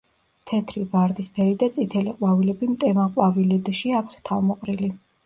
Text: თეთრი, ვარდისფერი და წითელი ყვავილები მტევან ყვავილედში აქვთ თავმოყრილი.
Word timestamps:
თეთრი, 0.51 0.85
ვარდისფერი 0.93 1.51
და 1.63 1.69
წითელი 1.75 2.13
ყვავილები 2.21 2.71
მტევან 2.71 3.13
ყვავილედში 3.19 3.95
აქვთ 4.01 4.25
თავმოყრილი. 4.31 4.91